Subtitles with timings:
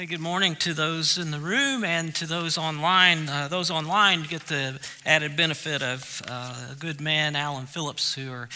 [0.00, 3.28] Hey, good morning to those in the room and to those online.
[3.28, 8.32] Uh, those online get the added benefit of uh, a good man, Alan Phillips, who,
[8.32, 8.48] are,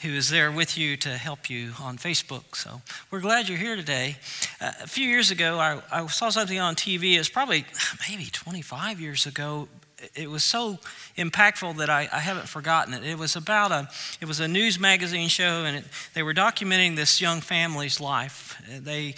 [0.00, 2.56] who is there with you to help you on Facebook.
[2.56, 2.80] So
[3.10, 4.16] we're glad you're here today.
[4.58, 7.18] Uh, a few years ago, I, I saw something on TV.
[7.18, 7.66] It's probably
[8.08, 9.68] maybe 25 years ago.
[10.14, 10.78] It was so
[11.18, 13.02] impactful that I, I, haven't forgotten it.
[13.02, 13.88] It was about a,
[14.20, 18.62] it was a news magazine show, and it, they were documenting this young family's life.
[18.68, 19.14] They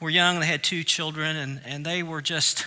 [0.00, 2.66] were young, they had two children, and, and they were just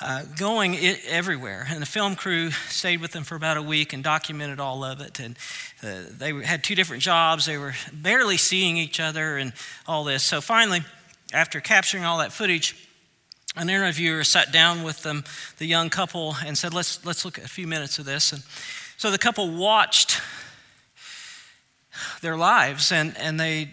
[0.00, 1.66] uh, going it, everywhere.
[1.68, 5.00] And the film crew stayed with them for about a week and documented all of
[5.00, 5.18] it.
[5.18, 5.36] And
[5.82, 9.52] uh, they had two different jobs, they were barely seeing each other, and
[9.86, 10.22] all this.
[10.22, 10.82] So finally,
[11.32, 12.88] after capturing all that footage,
[13.56, 15.24] an interviewer sat down with them,
[15.58, 18.32] the young couple, and said, Let's, let's look at a few minutes of this.
[18.32, 18.42] And
[18.98, 20.20] so the couple watched
[22.20, 23.70] their lives, and, and they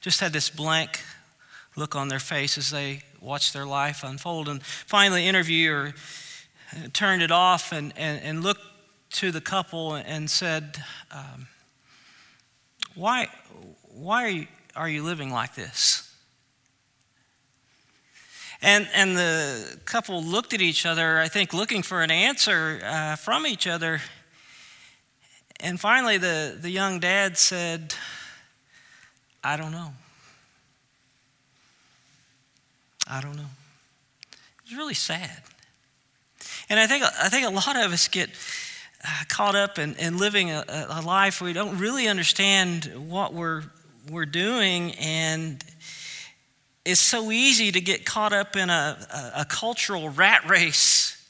[0.00, 1.00] just had this blank
[1.76, 4.48] look on their face as they watched their life unfold.
[4.48, 5.94] And finally, interviewer
[6.92, 8.62] turned it off and, and, and looked
[9.12, 11.46] to the couple and said, um,
[12.94, 13.28] Why,
[13.82, 16.02] why are, you, are you living like this?
[18.62, 23.16] And, and the couple looked at each other, I think, looking for an answer uh,
[23.16, 24.00] from each other.
[25.60, 27.94] And finally, the, the young dad said,
[29.44, 29.92] I don't know.
[33.08, 33.50] I don't know.
[34.64, 35.42] It's really sad.
[36.68, 38.30] And I think, I think a lot of us get
[39.04, 43.32] uh, caught up in, in living a, a life where we don't really understand what
[43.32, 43.62] we're,
[44.10, 44.92] we're doing.
[44.94, 45.62] And
[46.84, 51.24] it's so easy to get caught up in a, a, a cultural rat race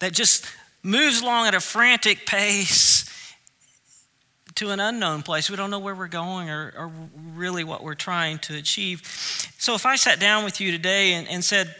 [0.00, 0.46] that just
[0.82, 2.97] moves along at a frantic pace
[4.58, 5.48] to an unknown place.
[5.48, 6.92] We don't know where we're going or, or,
[7.34, 9.02] really what we're trying to achieve.
[9.58, 11.74] So, if I sat down with you today and, and said,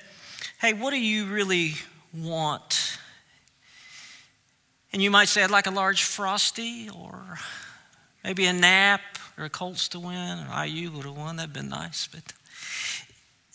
[0.61, 1.75] Hey, what do you really
[2.15, 2.99] want?
[4.93, 7.39] And you might say, I'd like a large frosty or
[8.23, 9.01] maybe a nap
[9.37, 11.37] or a Colts to win or IU would have won.
[11.37, 12.07] That'd been nice.
[12.07, 12.23] But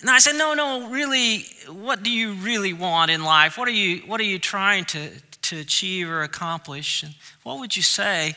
[0.01, 3.57] and I said, No, no, really, what do you really want in life?
[3.57, 5.11] What are you, what are you trying to,
[5.43, 7.03] to achieve or accomplish?
[7.03, 8.35] And what would you say?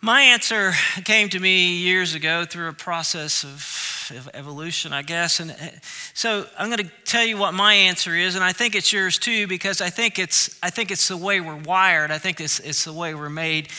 [0.00, 0.72] My answer
[1.04, 5.40] came to me years ago through a process of, of evolution, I guess.
[5.40, 5.54] And uh,
[6.14, 9.18] so I'm going to tell you what my answer is, and I think it's yours
[9.18, 12.12] too, because I think it's, I think it's the way we're wired.
[12.12, 13.70] I think it's, it's the way we're made.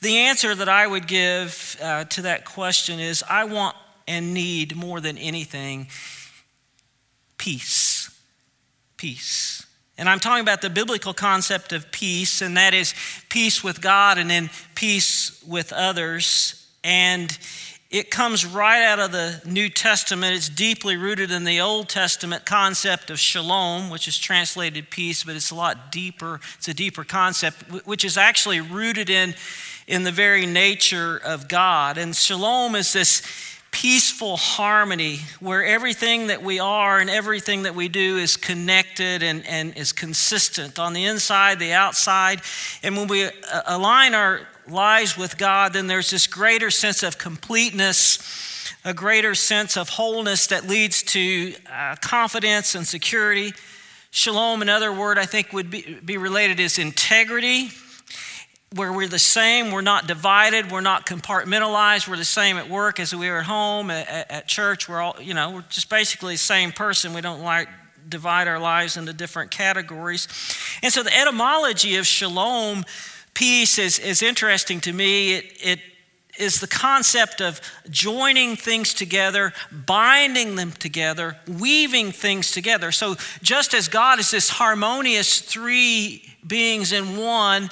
[0.00, 3.74] The answer that I would give uh, to that question is I want
[4.06, 5.88] and need more than anything
[7.36, 8.16] peace.
[8.96, 9.66] Peace.
[9.98, 12.94] And I'm talking about the biblical concept of peace, and that is
[13.28, 16.66] peace with God and then peace with others.
[16.84, 17.36] And
[17.90, 20.36] it comes right out of the New Testament.
[20.36, 25.34] It's deeply rooted in the Old Testament concept of shalom, which is translated peace, but
[25.34, 26.38] it's a lot deeper.
[26.58, 29.34] It's a deeper concept, which is actually rooted in,
[29.88, 31.98] in the very nature of God.
[31.98, 33.22] And shalom is this
[33.70, 39.46] peaceful harmony where everything that we are and everything that we do is connected and,
[39.46, 42.40] and is consistent on the inside, the outside.
[42.82, 43.30] And when we uh,
[43.66, 48.18] align our lives with God, then there's this greater sense of completeness,
[48.84, 53.52] a greater sense of wholeness that leads to uh, confidence and security.
[54.10, 57.70] Shalom, another word I think would be, be related is integrity
[58.74, 63.00] where we're the same, we're not divided, we're not compartmentalized, we're the same at work
[63.00, 66.34] as we are at home, at, at, church, we're all, you know, we're just basically
[66.34, 67.14] the same person.
[67.14, 67.68] We don't like
[68.08, 70.28] divide our lives into different categories.
[70.82, 72.84] And so the etymology of shalom,
[73.34, 75.36] peace, is, is interesting to me.
[75.36, 75.80] It, it
[76.38, 82.92] is the concept of joining things together, binding them together, weaving things together.
[82.92, 87.70] So, just as God is this harmonious three beings in one,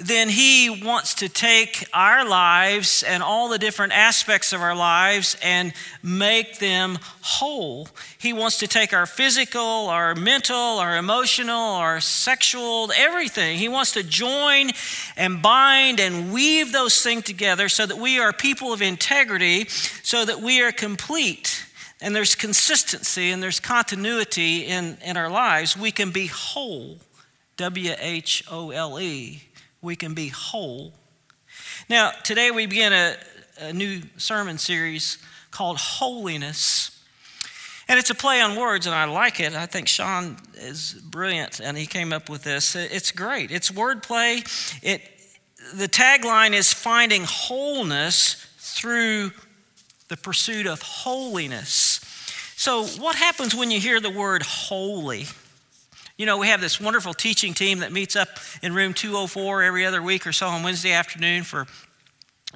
[0.00, 5.36] then He wants to take our lives and all the different aspects of our lives
[5.40, 5.72] and
[6.02, 7.88] make them whole.
[8.18, 13.56] He wants to take our physical, our mental, our emotional, our sexual, everything.
[13.56, 14.70] He wants to join
[15.16, 20.24] and bind and weave those things together so that we are people of integrity, so
[20.24, 21.66] that we are complete.
[22.00, 25.76] And there's consistency and there's continuity in, in our lives.
[25.76, 26.98] We can be whole.
[27.56, 29.44] W H O L E
[29.84, 30.94] we can be whole.
[31.88, 33.16] Now, today we begin a,
[33.58, 35.18] a new sermon series
[35.50, 36.90] called Wholiness.
[37.86, 39.54] And it's a play on words, and I like it.
[39.54, 42.74] I think Sean is brilliant, and he came up with this.
[42.74, 43.50] It's great.
[43.50, 44.38] It's wordplay.
[44.82, 45.02] It,
[45.74, 49.32] the tagline is finding wholeness through
[50.08, 52.00] the pursuit of holiness.
[52.56, 55.26] So, what happens when you hear the word holy?
[56.16, 58.28] You know, we have this wonderful teaching team that meets up
[58.62, 61.66] in room 204 every other week or so on Wednesday afternoon for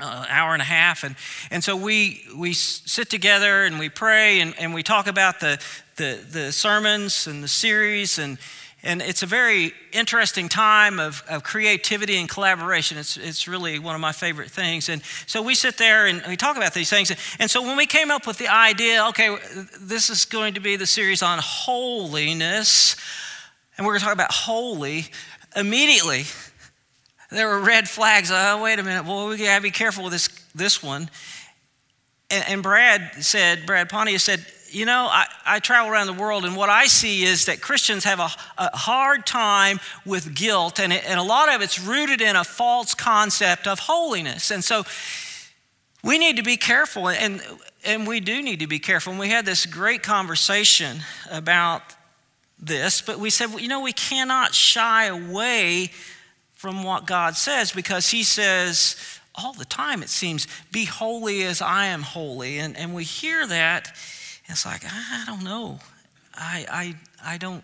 [0.01, 1.03] uh, an hour and a half.
[1.03, 1.17] And,
[1.51, 5.61] and so we, we sit together and we pray and, and we talk about the,
[5.97, 8.21] the, the sermons and the series.
[8.21, 8.39] And,
[8.85, 12.97] and it's a very interesting time of, of creativity and collaboration.
[12.97, 14.89] It's, it's really one of my favorite things.
[14.89, 17.11] And so we sit there and we talk about these things.
[17.41, 19.37] And so when we came up with the idea, okay,
[19.81, 22.95] this is going to be the series on holiness,
[23.79, 25.07] and we're going to talk about holy,
[25.57, 26.25] immediately
[27.31, 28.31] there were red flags.
[28.33, 29.05] Oh, wait a minute.
[29.05, 31.11] Well, we got to be careful with this, this one.
[32.31, 36.45] And, and Brad said, Brad Pontius said, you know, I, I, travel around the world,
[36.45, 38.29] and what I see is that Christians have a,
[38.59, 42.45] a hard time with guilt, and, it, and a lot of it's rooted in a
[42.45, 44.51] false concept of holiness.
[44.51, 44.85] And so
[46.05, 47.41] we need to be careful, and,
[47.83, 49.13] and we do need to be careful.
[49.13, 50.99] And we had this great conversation
[51.31, 51.83] about
[52.61, 55.91] this, but we said, you know, we cannot shy away
[56.55, 58.97] from what God says because He says
[59.35, 62.59] all the time, it seems, be holy as I am holy.
[62.59, 63.93] And, and we hear that,
[64.47, 65.79] it's like, I don't know.
[66.35, 67.63] I, I, I don't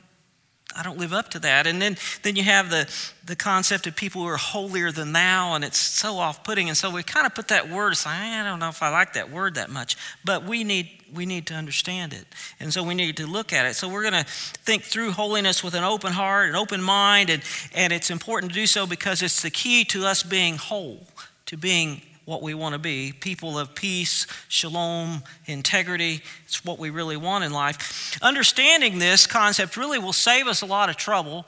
[0.77, 1.67] I don't live up to that.
[1.67, 2.93] And then, then you have the,
[3.25, 6.69] the concept of people who are holier than thou, and it's so off putting.
[6.69, 8.41] And so we kind of put that word aside.
[8.41, 11.47] I don't know if I like that word that much, but we need, we need
[11.49, 12.27] to understand it.
[12.59, 13.75] And so we need to look at it.
[13.75, 17.43] So we're going to think through holiness with an open heart, an open mind, and,
[17.75, 21.07] and it's important to do so because it's the key to us being whole,
[21.47, 26.23] to being what we want to be people of peace, shalom, integrity.
[26.47, 28.19] It's what we really want in life.
[28.23, 31.47] Understanding this concept really will save us a lot of trouble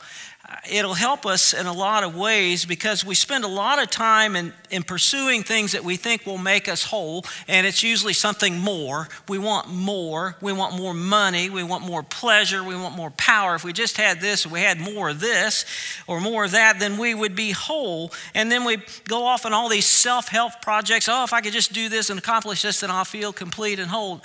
[0.71, 4.37] it'll help us in a lot of ways because we spend a lot of time
[4.37, 8.59] in, in pursuing things that we think will make us whole, and it's usually something
[8.59, 9.09] more.
[9.29, 10.37] We want more.
[10.41, 11.51] We want more money.
[11.51, 12.63] We want more pleasure.
[12.63, 13.55] We want more power.
[13.55, 15.65] If we just had this, or we had more of this
[16.07, 18.13] or more of that, then we would be whole.
[18.35, 18.79] And then we
[19.09, 21.09] go off on all these self help projects.
[21.09, 23.91] Oh, if I could just do this and accomplish this, then I'll feel complete and
[23.91, 24.23] whole.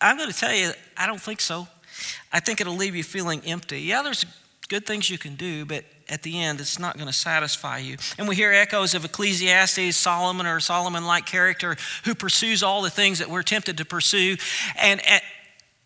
[0.00, 1.66] I'm going to tell you, I don't think so.
[2.32, 3.80] I think it'll leave you feeling empty.
[3.80, 4.26] Yeah, there's
[4.68, 7.96] good things you can do, but at the end, it's not going to satisfy you.
[8.18, 12.90] And we hear echoes of Ecclesiastes, Solomon or Solomon like character who pursues all the
[12.90, 14.36] things that we're tempted to pursue.
[14.76, 15.22] And at,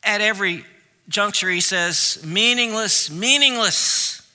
[0.02, 0.64] at every
[1.08, 4.28] juncture, he says, meaningless, meaningless.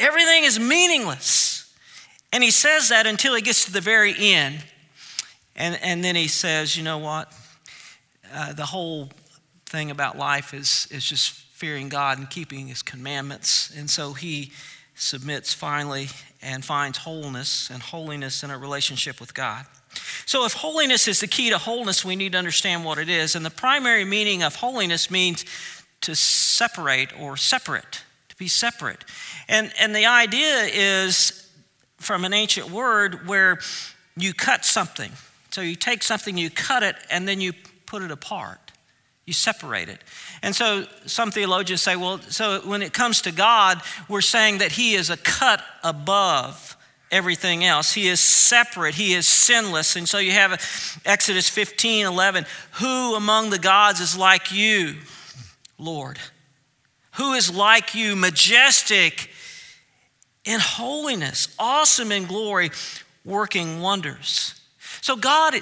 [0.00, 1.74] Everything is meaningless.
[2.32, 4.62] And he says that until he gets to the very end.
[5.56, 7.32] And, and then he says, you know what?
[8.32, 9.10] Uh, the whole
[9.66, 13.72] thing about life is, is just fearing God and keeping his commandments.
[13.76, 14.52] And so he
[14.94, 16.06] submits finally
[16.40, 19.66] and finds wholeness and holiness in a relationship with God.
[20.24, 23.34] So, if holiness is the key to wholeness, we need to understand what it is.
[23.34, 25.44] And the primary meaning of holiness means
[26.02, 29.04] to separate or separate, to be separate.
[29.48, 31.50] And, and the idea is
[31.96, 33.58] from an ancient word where
[34.16, 35.10] you cut something.
[35.50, 37.52] So, you take something, you cut it, and then you
[37.86, 38.67] put it apart.
[39.28, 40.02] You separate it.
[40.42, 44.72] And so some theologians say, well, so when it comes to God, we're saying that
[44.72, 46.78] He is a cut above
[47.10, 47.92] everything else.
[47.92, 49.96] He is separate, He is sinless.
[49.96, 50.52] And so you have
[51.04, 52.46] Exodus 15 11.
[52.80, 54.94] Who among the gods is like you,
[55.76, 56.18] Lord?
[57.16, 59.28] Who is like you, majestic
[60.46, 62.70] in holiness, awesome in glory,
[63.26, 64.57] working wonders?
[65.00, 65.54] So God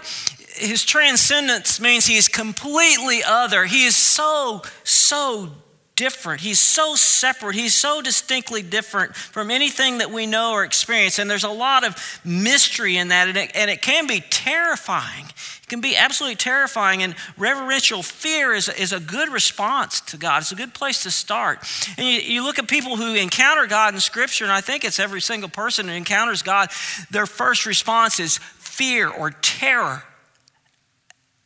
[0.59, 3.67] his transcendence means he is completely other.
[3.67, 5.51] He is so, so
[5.97, 6.43] different.
[6.43, 7.55] He's so separate.
[7.55, 11.19] He's so distinctly different from anything that we know or experience.
[11.19, 15.25] And there's a lot of mystery in that, and it, and it can be terrifying.
[15.25, 17.03] It can be absolutely terrifying.
[17.03, 21.11] And reverential fear is, is a good response to God, it's a good place to
[21.11, 21.61] start.
[21.97, 25.01] And you, you look at people who encounter God in Scripture, and I think it's
[25.01, 26.69] every single person who encounters God,
[27.11, 28.39] their first response is
[28.77, 30.03] fear or terror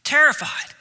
[0.03, 0.75] terrified.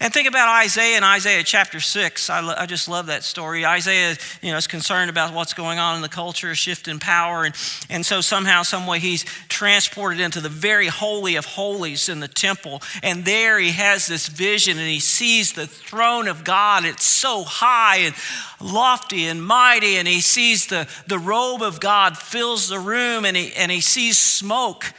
[0.00, 2.30] And think about Isaiah in Isaiah chapter 6.
[2.30, 3.64] I, lo- I, just love that story.
[3.64, 7.44] Isaiah you know, is concerned about what's going on in the culture, shift in power.
[7.44, 7.54] And,
[7.88, 12.82] and so, somehow, someway, he's transported into the very holy of holies in the temple.
[13.02, 16.84] And there he has this vision and he sees the throne of God.
[16.84, 18.14] It's so high and
[18.60, 19.96] lofty and mighty.
[19.96, 23.80] And he sees the, the robe of God fills the room and he, and he
[23.80, 24.92] sees smoke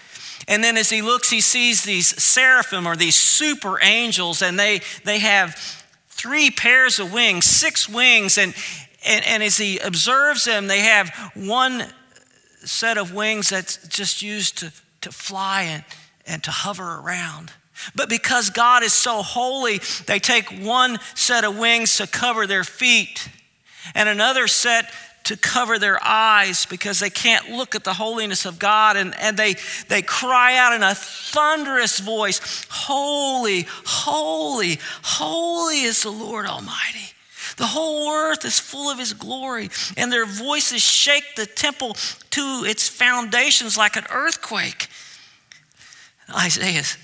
[0.48, 4.82] and then as he looks, he sees these seraphim or these super angels, and they,
[5.04, 5.56] they have
[6.08, 8.38] three pairs of wings, six wings.
[8.38, 8.56] And,
[9.06, 11.84] and, and as he observes them, they have one
[12.64, 15.84] set of wings that's just used to, to fly and,
[16.26, 17.52] and to hover around.
[17.94, 22.64] But because God is so holy, they take one set of wings to cover their
[22.64, 23.30] feet
[23.94, 24.92] and another set
[25.28, 28.96] to cover their eyes because they can't look at the holiness of God.
[28.96, 29.56] And, and they,
[29.90, 37.14] they cry out in a thunderous voice Holy, holy, holy is the Lord Almighty.
[37.58, 41.96] The whole earth is full of his glory, and their voices shake the temple
[42.32, 44.88] to its foundations like an earthquake.
[46.30, 46.98] Isaiah's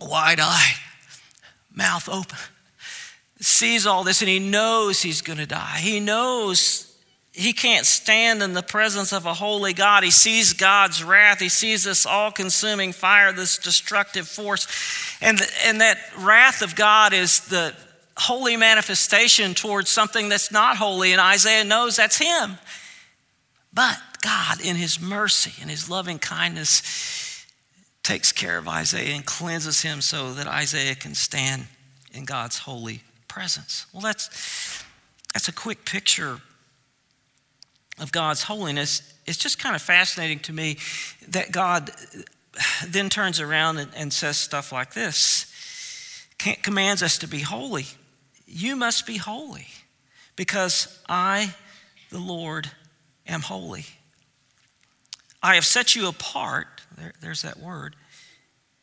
[0.00, 0.78] wide eyed,
[1.72, 2.38] mouth open,
[3.40, 5.78] sees all this, and he knows he's going to die.
[5.78, 6.87] He knows
[7.32, 10.02] he can't stand in the presence of a holy God.
[10.02, 11.38] He sees God's wrath.
[11.38, 14.66] He sees this all consuming fire, this destructive force.
[15.20, 17.74] And, and that wrath of God is the
[18.16, 22.58] holy manifestation towards something that's not holy, and Isaiah knows that's him.
[23.72, 27.46] But God, in his mercy and his loving kindness,
[28.02, 31.66] takes care of Isaiah and cleanses him so that Isaiah can stand
[32.12, 33.86] in God's holy presence.
[33.92, 34.82] Well, that's,
[35.32, 36.40] that's a quick picture
[38.00, 39.12] of God's holiness.
[39.26, 40.78] It's just kind of fascinating to me
[41.28, 41.90] that God
[42.86, 45.46] then turns around and, and says stuff like this
[46.62, 47.86] commands us to be holy.
[48.46, 49.66] You must be holy
[50.36, 51.54] because I,
[52.10, 52.70] the Lord,
[53.26, 53.86] am holy.
[55.42, 57.96] I have set you apart, there, there's that word,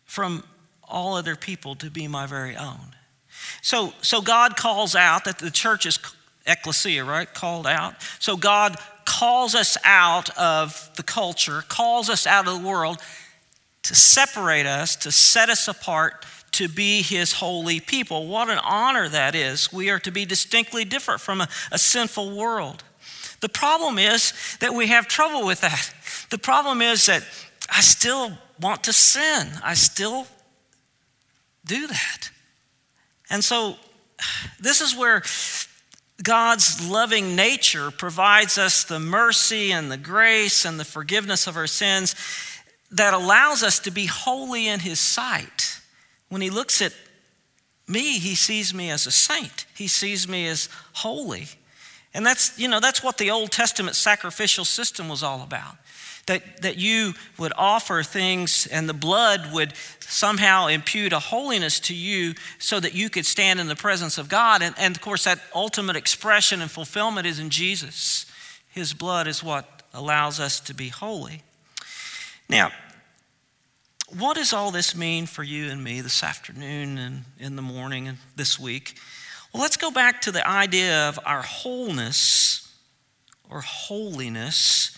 [0.03, 0.43] from
[0.83, 2.95] all other people to be my very own.
[3.61, 5.97] So, so God calls out that the church is
[6.45, 7.31] ecclesia, right?
[7.31, 7.95] Called out.
[8.19, 12.97] So God calls us out of the culture, calls us out of the world
[13.83, 18.27] to separate us, to set us apart to be his holy people.
[18.27, 19.71] What an honor that is.
[19.71, 22.83] We are to be distinctly different from a, a sinful world.
[23.41, 25.93] The problem is that we have trouble with that.
[26.29, 27.23] The problem is that
[27.69, 30.27] I still want to sin, I still
[31.65, 32.29] do that.
[33.29, 33.75] And so,
[34.59, 35.23] this is where
[36.23, 41.67] God's loving nature provides us the mercy and the grace and the forgiveness of our
[41.67, 42.15] sins
[42.91, 45.81] that allows us to be holy in His sight.
[46.29, 46.93] When he looks at
[47.87, 49.65] me, he sees me as a saint.
[49.75, 51.47] He sees me as holy.
[52.13, 55.75] And that's, you know, that's what the Old Testament sacrificial system was all about.
[56.27, 61.93] That, that you would offer things and the blood would somehow impute a holiness to
[61.93, 64.63] you so that you could stand in the presence of God.
[64.63, 68.25] And, and of course, that ultimate expression and fulfillment is in Jesus.
[68.67, 71.43] His blood is what allows us to be holy.
[72.49, 72.71] Now,
[74.17, 78.07] what does all this mean for you and me this afternoon and in the morning
[78.07, 78.97] and this week?
[79.53, 82.73] Well, let's go back to the idea of our wholeness
[83.49, 84.97] or holiness,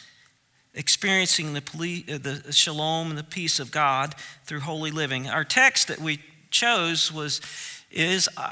[0.77, 4.15] experiencing the, uh, the shalom and the peace of God
[4.46, 5.27] through holy living.
[5.27, 6.19] Our text that we
[6.51, 7.41] chose was
[7.91, 8.51] is uh,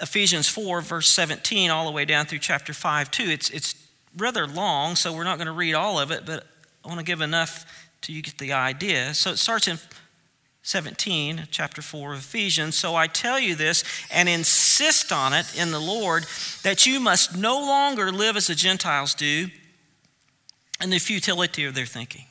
[0.00, 3.24] Ephesians 4, verse 17, all the way down through chapter 5, too.
[3.24, 3.74] It's, it's
[4.16, 6.46] rather long, so we're not going to read all of it, but
[6.84, 7.64] I want to give enough
[8.00, 9.14] till you get the idea.
[9.14, 9.78] So it starts in
[10.62, 12.76] 17, chapter 4 of Ephesians.
[12.76, 16.26] So I tell you this and insist on it in the Lord
[16.62, 19.48] that you must no longer live as the Gentiles do
[20.82, 22.26] in the futility of their thinking.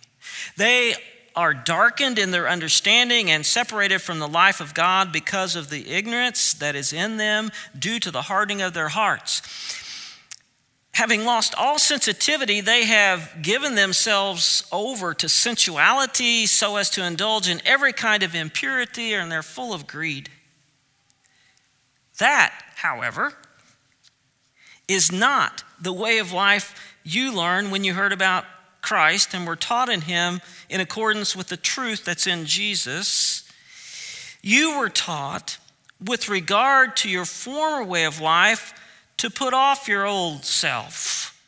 [0.58, 0.96] They
[1.36, 5.90] are darkened in their understanding and separated from the life of God because of the
[5.90, 9.42] ignorance that is in them due to the hardening of their hearts
[10.94, 17.50] having lost all sensitivity, they have given themselves over to sensuality so as to indulge
[17.50, 20.30] in every kind of impurity, and they're full of greed.
[22.20, 23.34] That, however,
[24.88, 28.46] is not the way of life you learned when you heard about
[28.82, 33.50] Christ and were taught in Him in accordance with the truth that's in Jesus.
[34.42, 35.58] You were taught
[36.06, 38.74] with regard to your former way of life
[39.18, 41.42] to put off your old self,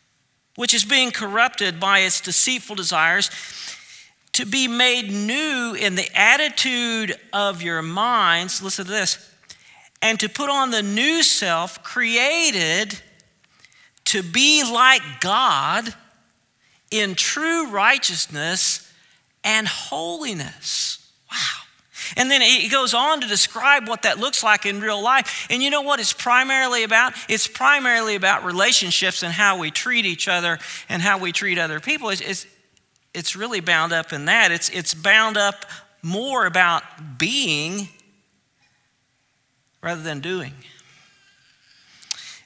[0.55, 3.29] which is being corrupted by its deceitful desires,
[4.31, 8.61] to be made new in the attitude of your minds.
[8.61, 9.31] Listen to this.
[10.01, 13.01] And to put on the new self created
[14.05, 15.93] to be like God
[16.91, 18.91] in true righteousness
[19.43, 21.11] and holiness.
[21.31, 21.65] Wow.
[22.15, 25.47] And then he goes on to describe what that looks like in real life.
[25.49, 27.13] And you know what it's primarily about?
[27.27, 31.79] It's primarily about relationships and how we treat each other and how we treat other
[31.79, 32.09] people.
[32.09, 32.45] It's, it's,
[33.13, 34.51] it's really bound up in that.
[34.51, 35.65] It's, it's bound up
[36.01, 36.83] more about
[37.17, 37.89] being
[39.81, 40.53] rather than doing.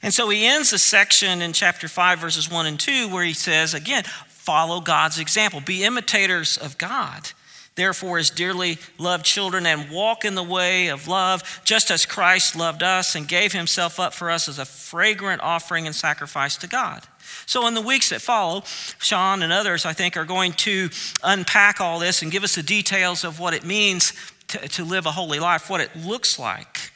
[0.02, 3.34] And so he ends the section in chapter 5, verses 1 and 2, where he
[3.34, 7.32] says, again, follow God's example, be imitators of God.
[7.76, 12.56] therefore, as dearly loved children, and walk in the way of love, just as Christ
[12.56, 16.68] loved us and gave himself up for us as a fragrant offering and sacrifice to
[16.68, 17.04] God.
[17.46, 18.64] So, in the weeks that follow,
[19.00, 20.90] Sean and others, I think, are going to
[21.24, 24.14] unpack all this and give us the details of what it means
[24.50, 26.92] to, to live a holy life, what it looks like.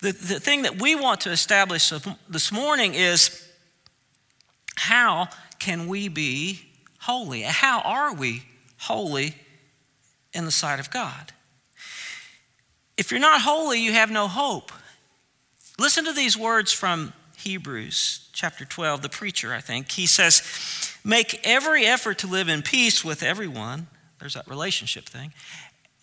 [0.00, 1.92] The, the thing that we want to establish
[2.28, 3.46] this morning is
[4.76, 6.60] how can we be
[7.00, 7.42] holy?
[7.42, 8.44] How are we
[8.78, 9.34] holy
[10.32, 11.32] in the sight of God?
[12.96, 14.72] If you're not holy, you have no hope.
[15.78, 19.92] Listen to these words from Hebrews chapter 12, the preacher, I think.
[19.92, 20.42] He says,
[21.04, 23.86] Make every effort to live in peace with everyone.
[24.18, 25.32] There's that relationship thing.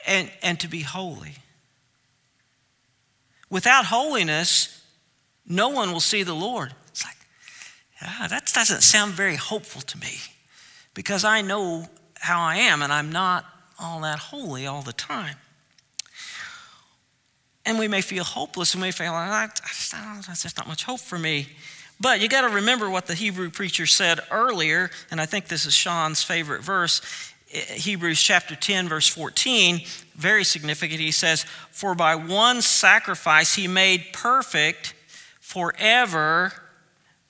[0.06, 1.36] And, and to be holy.
[3.54, 4.82] Without holiness,
[5.46, 6.74] no one will see the Lord.
[6.88, 7.18] It's like,
[8.02, 10.18] ah, that doesn't sound very hopeful to me
[10.96, 11.88] because I know
[12.20, 13.46] how I am and I'm not
[13.80, 15.36] all that holy all the time.
[17.64, 18.74] And we may feel hopeless.
[18.74, 21.48] and We may feel, like, that's just not much hope for me.
[22.00, 25.68] But you got to remember what the Hebrew preacher said earlier, and I think this
[25.68, 27.02] is Sean's favorite verse.
[27.54, 29.82] Uh, Hebrews chapter 10, verse 14,
[30.16, 31.00] very significant.
[31.00, 34.94] He says, For by one sacrifice he made perfect
[35.40, 36.54] forever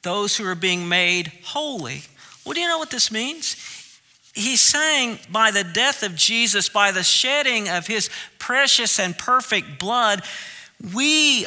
[0.01, 2.03] those who are being made holy.
[2.46, 3.56] Well, do you know what this means?
[4.34, 9.80] He's saying by the death of Jesus, by the shedding of his precious and perfect
[9.80, 10.24] blood,
[10.94, 11.46] we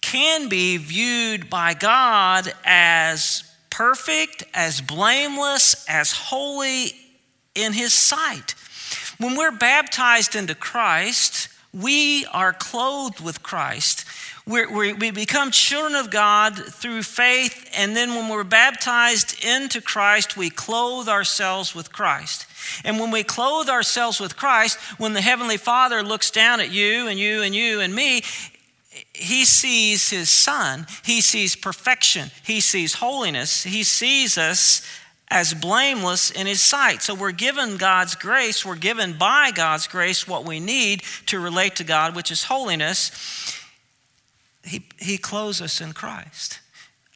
[0.00, 6.92] can be viewed by God as perfect, as blameless, as holy
[7.56, 8.54] in his sight.
[9.18, 14.04] When we're baptized into Christ, we are clothed with Christ.
[14.46, 19.80] We're, we're, we become children of God through faith, and then when we're baptized into
[19.80, 22.46] Christ, we clothe ourselves with Christ.
[22.84, 27.08] And when we clothe ourselves with Christ, when the Heavenly Father looks down at you
[27.08, 28.22] and you and you and me,
[29.12, 30.86] he sees his son.
[31.04, 32.30] He sees perfection.
[32.44, 33.64] He sees holiness.
[33.64, 34.82] He sees us
[35.28, 37.02] as blameless in his sight.
[37.02, 38.64] So we're given God's grace.
[38.64, 43.56] We're given by God's grace what we need to relate to God, which is holiness
[44.66, 46.60] he, he clothes us in Christ.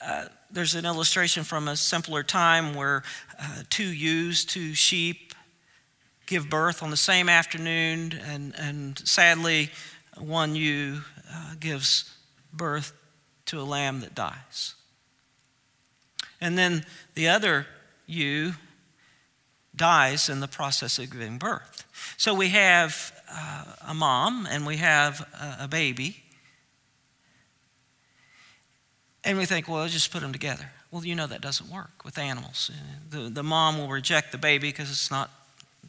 [0.01, 3.03] Uh, there's an illustration from a simpler time where
[3.39, 5.35] uh, two ewes, two sheep,
[6.27, 9.71] give birth on the same afternoon, and, and sadly,
[10.17, 11.01] one ewe
[11.33, 12.15] uh, gives
[12.53, 12.93] birth
[13.47, 14.75] to a lamb that dies.
[16.41, 17.67] And then the other
[18.11, 18.55] ewe
[19.75, 21.85] dies in the process of giving birth.
[22.17, 26.25] So we have uh, a mom and we have a, a baby
[29.23, 30.71] and we think, well, just put them together.
[30.91, 32.71] Well, you know that doesn't work with animals.
[33.09, 35.31] The, the mom will reject the baby because it's not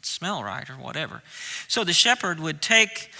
[0.02, 1.22] smell right or whatever.
[1.66, 3.10] So the shepherd would take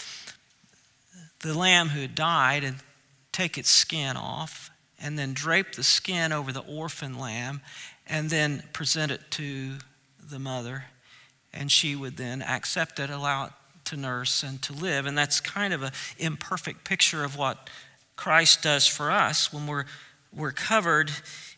[1.40, 2.76] the lamb who had died and
[3.32, 7.60] take its skin off and then drape the skin over the orphan lamb
[8.12, 9.78] and then present it to
[10.22, 10.84] the mother.
[11.52, 13.52] And she would then accept it, allow it
[13.86, 15.06] to nurse and to live.
[15.06, 17.70] And that's kind of an imperfect picture of what
[18.14, 19.86] Christ does for us when we're,
[20.32, 21.10] we're covered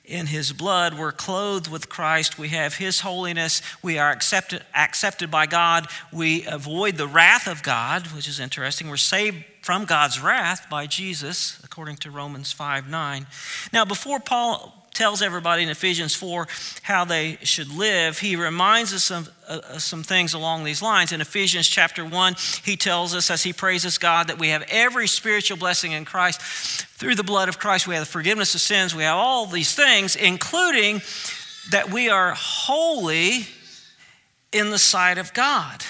[0.05, 0.97] in his blood.
[0.97, 2.39] We're clothed with Christ.
[2.39, 3.61] We have his holiness.
[3.83, 5.89] We are accepted, accepted by God.
[6.13, 8.89] We avoid the wrath of God, which is interesting.
[8.89, 13.27] We're saved from God's wrath by Jesus, according to Romans 5 9.
[13.73, 16.49] Now, before Paul tells everybody in Ephesians 4
[16.83, 21.13] how they should live, he reminds us of uh, some things along these lines.
[21.13, 25.07] In Ephesians chapter 1, he tells us as he praises God that we have every
[25.07, 26.41] spiritual blessing in Christ.
[26.41, 28.95] Through the blood of Christ, we have the forgiveness of sins.
[28.95, 31.03] We have all these things, including
[31.71, 33.47] that we are holy
[34.53, 35.85] in the sight of God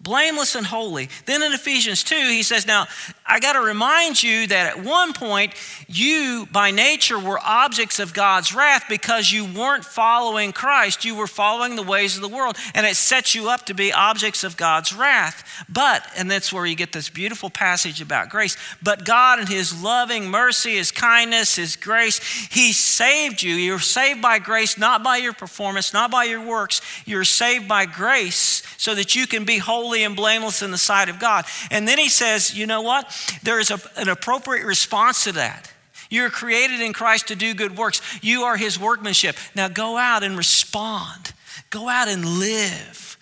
[0.00, 1.08] blameless and holy.
[1.26, 2.86] Then in Ephesians 2, he says, Now,
[3.26, 5.54] I got to remind you that at one point,
[5.88, 11.04] you by nature were objects of God's wrath because you weren't following Christ.
[11.04, 13.92] You were following the ways of the world, and it sets you up to be
[13.92, 15.44] objects of God's wrath.
[15.68, 19.82] But, and that's where you get this beautiful passage about grace, but God, in His
[19.82, 22.18] loving mercy, His kindness, His grace,
[22.50, 23.54] He saved you.
[23.54, 26.80] You're saved by grace, not by your performance, not by your works.
[27.04, 31.08] You're saved by grace so that you can be holy and blameless in the sight
[31.08, 31.44] of God.
[31.70, 33.10] And then he says, you know what?
[33.42, 35.72] There is a, an appropriate response to that.
[36.10, 38.00] You're created in Christ to do good works.
[38.22, 39.36] You are his workmanship.
[39.54, 41.32] Now go out and respond.
[41.70, 43.18] Go out and live.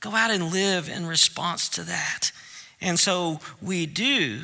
[0.00, 2.32] Go out and live in response to that.
[2.80, 4.42] And so we do.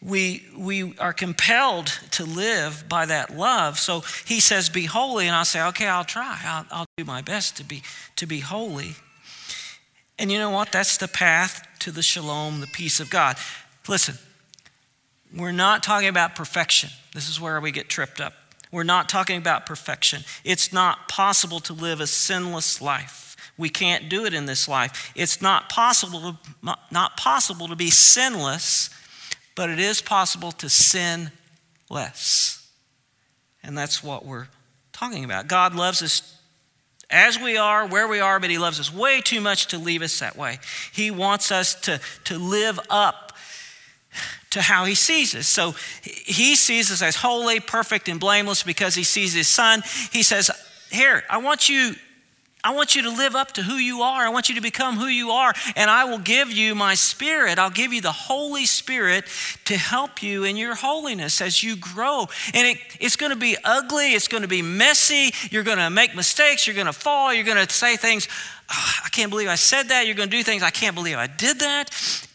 [0.00, 3.78] We, we are compelled to live by that love.
[3.78, 5.26] So he says, Be holy.
[5.26, 6.38] And I'll say, Okay, I'll try.
[6.44, 7.82] I'll, I'll do my best to be,
[8.16, 8.94] to be holy.
[10.18, 10.72] And you know what?
[10.72, 13.36] That's the path to the shalom, the peace of God.
[13.86, 14.16] Listen,
[15.34, 16.90] we're not talking about perfection.
[17.14, 18.34] This is where we get tripped up.
[18.70, 20.24] We're not talking about perfection.
[20.44, 23.36] It's not possible to live a sinless life.
[23.56, 25.12] We can't do it in this life.
[25.14, 28.90] It's not possible to, not possible to be sinless,
[29.54, 31.32] but it is possible to sin
[31.90, 32.68] less.
[33.62, 34.48] And that's what we're
[34.92, 35.48] talking about.
[35.48, 36.37] God loves us
[37.10, 40.02] as we are, where we are, but He loves us way too much to leave
[40.02, 40.58] us that way.
[40.92, 43.32] He wants us to, to live up
[44.50, 45.46] to how He sees us.
[45.46, 49.82] So He sees us as holy, perfect, and blameless because He sees His Son.
[50.12, 50.50] He says,
[50.90, 51.94] Here, I want you
[52.64, 54.26] I want you to live up to who you are.
[54.26, 55.54] I want you to become who you are.
[55.76, 57.58] And I will give you my spirit.
[57.58, 59.24] I'll give you the Holy Spirit
[59.66, 62.26] to help you in your holiness as you grow.
[62.54, 64.14] And it, it's going to be ugly.
[64.14, 65.30] It's going to be messy.
[65.50, 66.66] You're going to make mistakes.
[66.66, 67.32] You're going to fall.
[67.32, 68.28] You're going to say things,
[68.70, 70.06] oh, I can't believe I said that.
[70.06, 72.27] You're going to do things, I can't believe I did that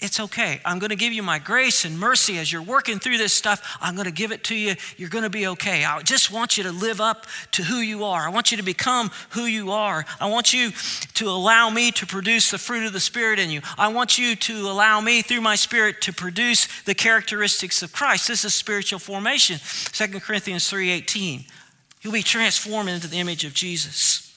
[0.00, 0.60] it's okay.
[0.64, 3.78] I'm going to give you my grace and mercy as you're working through this stuff.
[3.80, 4.76] I'm going to give it to you.
[4.96, 5.84] You're going to be okay.
[5.84, 8.20] I just want you to live up to who you are.
[8.20, 10.06] I want you to become who you are.
[10.20, 10.70] I want you
[11.14, 13.60] to allow me to produce the fruit of the Spirit in you.
[13.76, 18.28] I want you to allow me through my Spirit to produce the characteristics of Christ.
[18.28, 19.58] This is spiritual formation.
[19.58, 21.44] 2 Corinthians 3:18.
[22.02, 24.32] You'll be transformed into the image of Jesus.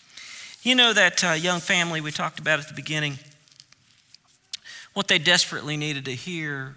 [0.63, 3.19] You know that uh, young family we talked about at the beginning
[4.93, 6.75] what they desperately needed to hear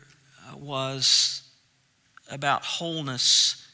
[0.49, 1.43] uh, was
[2.31, 3.65] about wholeness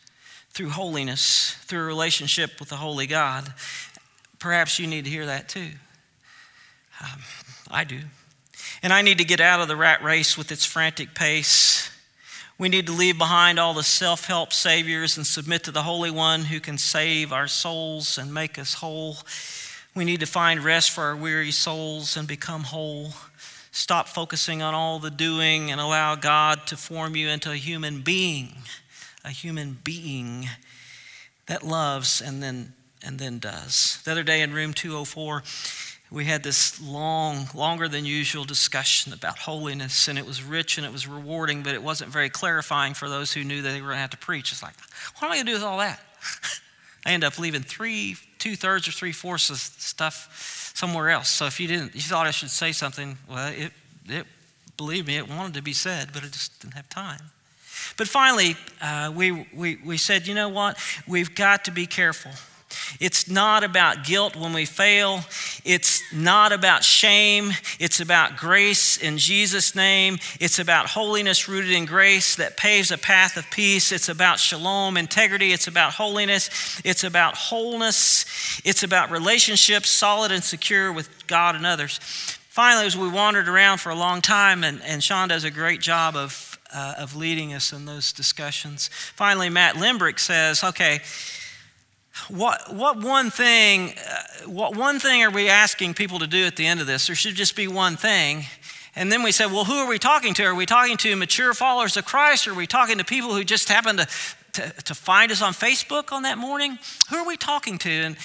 [0.52, 3.54] through holiness, through a relationship with the Holy God.
[4.38, 5.70] Perhaps you need to hear that too.
[7.02, 7.20] Um,
[7.70, 8.00] I do.
[8.82, 11.90] And I need to get out of the rat race with its frantic pace.
[12.58, 16.10] We need to leave behind all the self help saviors and submit to the Holy
[16.10, 19.18] One who can save our souls and make us whole.
[19.94, 23.12] We need to find rest for our weary souls and become whole.
[23.72, 28.00] Stop focusing on all the doing and allow God to form you into a human
[28.00, 28.54] being,
[29.24, 30.48] a human being
[31.46, 34.00] that loves and then and then does.
[34.04, 35.42] The other day in room 204,
[36.10, 40.86] we had this long, longer than usual discussion about holiness, and it was rich and
[40.86, 43.88] it was rewarding, but it wasn't very clarifying for those who knew that they were
[43.88, 44.52] going to have to preach.
[44.52, 44.74] It's like,
[45.16, 46.00] what am I going to do with all that?
[47.04, 51.28] I end up leaving three, two thirds or three fourths of stuff somewhere else.
[51.28, 53.72] So if you didn't, you thought I should say something, well, it,
[54.08, 54.26] it
[54.76, 57.20] believe me, it wanted to be said, but it just didn't have time.
[57.96, 60.78] But finally, uh, we, we, we said, you know what?
[61.06, 62.32] We've got to be careful
[62.98, 65.24] it's not about guilt when we fail.
[65.64, 67.52] It's not about shame.
[67.78, 70.18] It's about grace in Jesus' name.
[70.40, 73.92] It's about holiness rooted in grace that paves a path of peace.
[73.92, 75.52] It's about shalom, integrity.
[75.52, 76.80] It's about holiness.
[76.84, 78.60] It's about wholeness.
[78.64, 81.98] It's about relationships solid and secure with God and others.
[82.48, 85.80] Finally, as we wandered around for a long time, and, and Sean does a great
[85.80, 88.88] job of, uh, of leading us in those discussions.
[89.14, 91.00] Finally, Matt Limbrick says, okay,
[92.28, 96.56] what, what one thing uh, what one thing are we asking people to do at
[96.56, 97.06] the end of this?
[97.06, 98.44] There should just be one thing.
[98.96, 100.44] And then we said well who are we talking to?
[100.44, 102.46] Are we talking to mature followers of christ?
[102.46, 104.08] Or are we talking to people who just happen to,
[104.52, 106.78] to, to find us on facebook on that morning?
[107.10, 107.90] Who are we talking to?
[107.90, 108.16] And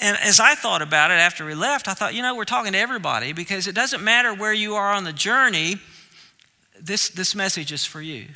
[0.00, 2.72] and as I thought about it after we left, I thought, you know, we're talking
[2.72, 5.76] to everybody because it doesn't matter where you are on the journey,
[6.80, 8.26] this, this message is for you.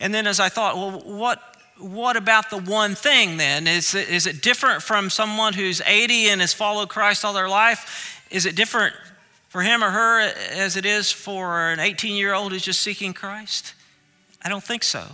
[0.00, 1.42] And then as I thought, well, what,
[1.78, 3.66] what about the one thing then?
[3.66, 7.48] Is it, is it different from someone who's 80 and has followed Christ all their
[7.48, 8.24] life?
[8.30, 8.94] Is it different
[9.48, 10.20] for him or her
[10.52, 13.74] as it is for an 18 year old who's just seeking Christ?
[14.42, 15.04] I don't think so.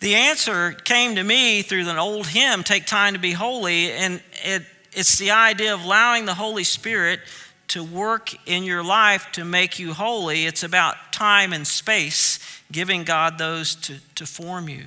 [0.00, 4.22] The answer came to me through an old hymn, Take Time to Be Holy, and
[4.44, 7.20] it, it's the idea of allowing the Holy Spirit
[7.68, 10.46] to work in your life to make you holy.
[10.46, 12.38] It's about time and space,
[12.70, 14.84] giving God those to, to form you.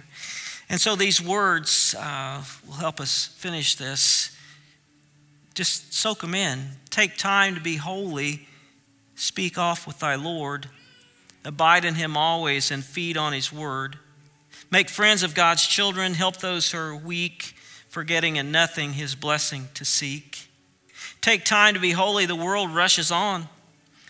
[0.72, 4.34] And so these words uh, will help us finish this.
[5.54, 6.66] Just soak them in.
[6.90, 8.48] Take time to be holy.
[9.16, 10.70] Speak off with thy Lord.
[11.44, 14.00] Abide in him always and feed on his word.
[14.72, 16.14] Make friends of God's children.
[16.14, 17.54] Help those who are weak,
[17.90, 20.48] forgetting in nothing his blessing to seek.
[21.20, 22.26] Take time to be holy.
[22.26, 23.50] The world rushes on.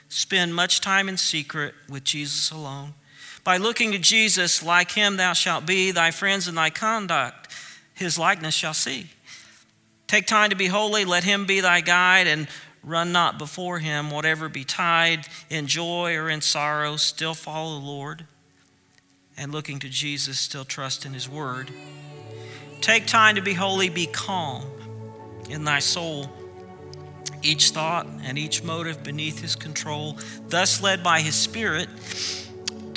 [0.10, 2.94] Spend much time in secret with Jesus alone.
[3.44, 7.52] By looking to Jesus, like him thou shalt be, thy friends and thy conduct,
[7.94, 9.08] his likeness shall see.
[10.08, 12.48] Take time to be holy, let him be thy guide, and
[12.84, 18.26] run not before him, whatever betide, in joy or in sorrow, still follow the Lord.
[19.38, 21.72] And looking to Jesus, still trust in his word.
[22.82, 24.66] Take time to be holy, be calm
[25.50, 26.30] in thy soul.
[27.44, 31.90] each thought and each motive beneath his control, thus led by his Spirit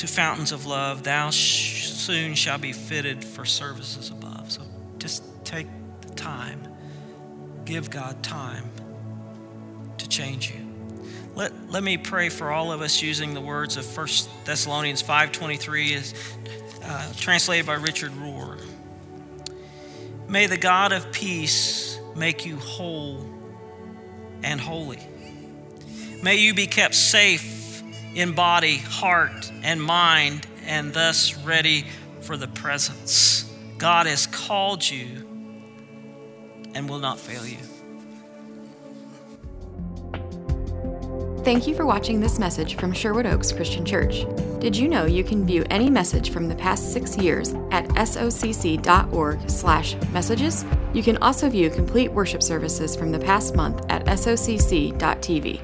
[0.07, 4.51] to fountains of love, thou sh- soon shall be fitted for services above.
[4.51, 4.63] So
[4.99, 5.67] just take
[6.03, 6.61] the time,
[7.65, 8.71] give God time
[9.99, 10.61] to change you.
[11.35, 14.07] Let, let me pray for all of us using the words of 1
[14.45, 16.15] Thessalonians 5.23 is
[16.85, 18.61] uh, translated by Richard Rohr.
[20.29, 23.27] May the God of peace make you whole
[24.43, 25.01] and holy.
[26.23, 27.54] May you be kept safe
[28.15, 31.87] in body, heart, and mind, and thus ready
[32.21, 33.51] for the presence.
[33.79, 35.27] God has called you
[36.75, 37.59] and will not fail you.
[41.45, 44.25] Thank you for watching this message from Sherwood Oaks Christian Church.
[44.61, 50.65] Did you know you can view any message from the past six years at socc.org/messages?
[50.95, 55.61] You can also view complete worship services from the past month at socc.tv.